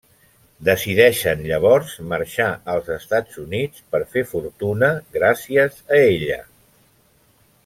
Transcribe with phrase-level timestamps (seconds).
[0.69, 6.43] Decideixen llavors marxar als Estats Units per fer fortuna gràcies a ella.